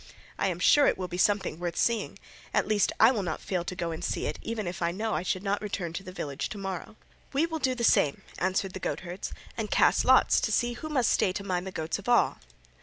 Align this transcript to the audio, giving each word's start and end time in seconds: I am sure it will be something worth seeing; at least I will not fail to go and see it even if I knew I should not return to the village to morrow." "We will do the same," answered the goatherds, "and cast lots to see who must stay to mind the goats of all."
I 0.39 0.47
am 0.47 0.57
sure 0.59 0.87
it 0.87 0.97
will 0.97 1.07
be 1.07 1.19
something 1.19 1.59
worth 1.59 1.77
seeing; 1.77 2.17
at 2.55 2.67
least 2.67 2.91
I 2.99 3.11
will 3.11 3.21
not 3.21 3.39
fail 3.39 3.63
to 3.63 3.75
go 3.75 3.91
and 3.91 4.03
see 4.03 4.25
it 4.25 4.39
even 4.41 4.65
if 4.65 4.81
I 4.81 4.89
knew 4.89 5.11
I 5.11 5.21
should 5.21 5.43
not 5.43 5.61
return 5.61 5.93
to 5.93 6.01
the 6.01 6.11
village 6.11 6.49
to 6.49 6.57
morrow." 6.57 6.95
"We 7.33 7.45
will 7.45 7.59
do 7.59 7.75
the 7.75 7.83
same," 7.83 8.23
answered 8.39 8.73
the 8.73 8.79
goatherds, 8.79 9.31
"and 9.55 9.69
cast 9.69 10.03
lots 10.03 10.41
to 10.41 10.51
see 10.51 10.73
who 10.73 10.89
must 10.89 11.11
stay 11.11 11.31
to 11.33 11.43
mind 11.43 11.67
the 11.67 11.71
goats 11.71 11.99
of 11.99 12.09
all." 12.09 12.39